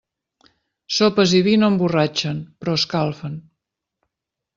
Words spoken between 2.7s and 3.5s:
escalfen.